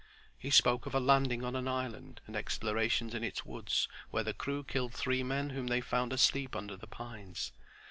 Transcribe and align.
He 0.35 0.49
spoke 0.49 0.87
of 0.87 0.95
a 0.95 0.99
landing 0.99 1.45
on 1.45 1.55
an 1.55 1.67
island 1.67 2.21
and 2.25 2.35
explorations 2.35 3.13
in 3.13 3.23
its 3.23 3.45
woods, 3.45 3.87
where 4.09 4.23
the 4.23 4.33
crew 4.33 4.63
killed 4.63 4.95
three 4.95 5.21
men 5.21 5.51
whom 5.51 5.67
they 5.67 5.79
found 5.79 6.11
asleep 6.11 6.55
under 6.55 6.75
the 6.75 6.87
pines. 6.87 7.51